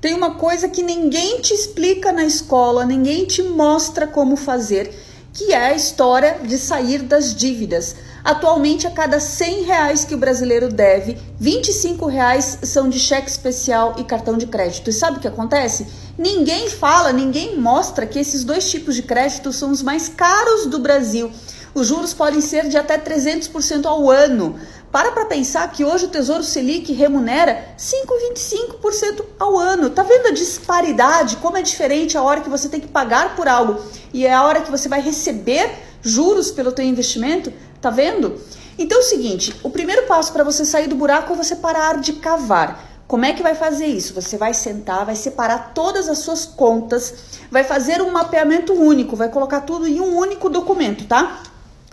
[0.00, 4.94] tem uma coisa que ninguém te explica na escola, ninguém te mostra como fazer,
[5.32, 7.96] que é a história de sair das dívidas.
[8.24, 13.94] Atualmente, a cada 100 reais que o brasileiro deve, 25 reais são de cheque especial
[13.98, 14.90] e cartão de crédito.
[14.90, 15.86] E sabe o que acontece?
[16.16, 20.78] Ninguém fala, ninguém mostra que esses dois tipos de crédito são os mais caros do
[20.78, 21.30] Brasil.
[21.78, 24.58] Os juros podem ser de até 300% ao ano.
[24.90, 29.88] Para para pensar que hoje o Tesouro Selic remunera 5,25% ao ano.
[29.88, 31.36] Tá vendo a disparidade?
[31.36, 33.80] Como é diferente a hora que você tem que pagar por algo
[34.12, 35.70] e é a hora que você vai receber
[36.02, 37.52] juros pelo teu investimento?
[37.80, 38.40] Tá vendo?
[38.76, 42.00] Então é o seguinte, o primeiro passo para você sair do buraco é você parar
[42.00, 42.88] de cavar.
[43.06, 44.14] Como é que vai fazer isso?
[44.14, 47.14] Você vai sentar, vai separar todas as suas contas,
[47.52, 51.40] vai fazer um mapeamento único, vai colocar tudo em um único documento, tá?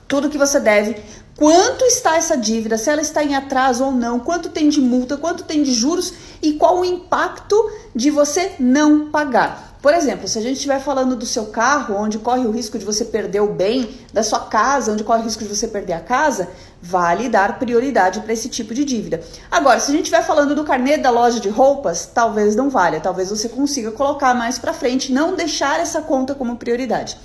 [0.07, 1.01] Tudo que você deve,
[1.35, 5.17] quanto está essa dívida, se ela está em atraso ou não, quanto tem de multa,
[5.17, 9.75] quanto tem de juros e qual o impacto de você não pagar.
[9.85, 12.83] Por exemplo, se a gente estiver falando do seu carro, onde corre o risco de
[12.83, 15.99] você perder o bem, da sua casa, onde corre o risco de você perder a
[15.99, 16.49] casa,
[16.81, 19.21] vale dar prioridade para esse tipo de dívida.
[19.51, 22.99] Agora, se a gente estiver falando do carnê da loja de roupas, talvez não valha,
[22.99, 27.15] talvez você consiga colocar mais para frente, não deixar essa conta como prioridade.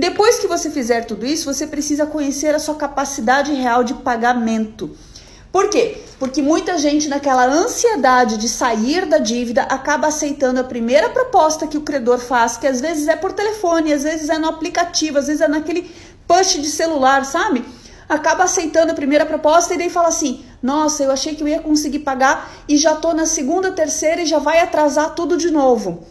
[0.00, 4.96] Depois que você fizer tudo isso, você precisa conhecer a sua capacidade real de pagamento.
[5.52, 5.98] Por quê?
[6.18, 11.76] Porque muita gente, naquela ansiedade de sair da dívida, acaba aceitando a primeira proposta que
[11.76, 15.26] o credor faz, que às vezes é por telefone, às vezes é no aplicativo, às
[15.26, 15.94] vezes é naquele
[16.26, 17.62] push de celular, sabe?
[18.08, 21.60] Acaba aceitando a primeira proposta e daí fala assim: Nossa, eu achei que eu ia
[21.60, 26.06] conseguir pagar e já tô na segunda, terceira e já vai atrasar tudo de novo.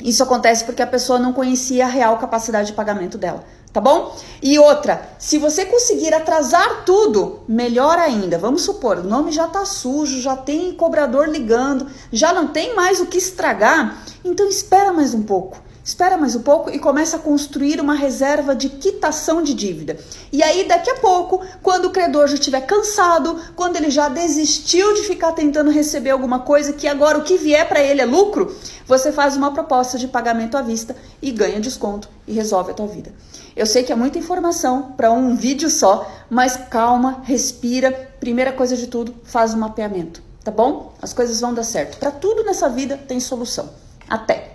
[0.00, 4.16] Isso acontece porque a pessoa não conhecia a real capacidade de pagamento dela tá bom?
[4.40, 8.38] E outra, se você conseguir atrasar tudo, melhor ainda.
[8.38, 13.00] Vamos supor, o nome já tá sujo, já tem cobrador ligando, já não tem mais
[13.00, 15.58] o que estragar, então espera mais um pouco.
[15.84, 19.98] Espera mais um pouco e começa a construir uma reserva de quitação de dívida.
[20.32, 24.94] E aí, daqui a pouco, quando o credor já estiver cansado, quando ele já desistiu
[24.94, 28.56] de ficar tentando receber alguma coisa, que agora o que vier para ele é lucro,
[28.86, 32.86] você faz uma proposta de pagamento à vista e ganha desconto e resolve a tua
[32.86, 33.12] vida.
[33.54, 37.92] Eu sei que é muita informação para um vídeo só, mas calma, respira.
[38.18, 40.94] Primeira coisa de tudo, faz um mapeamento, tá bom?
[41.02, 41.98] As coisas vão dar certo.
[41.98, 43.68] Para tudo nessa vida tem solução.
[44.08, 44.53] Até!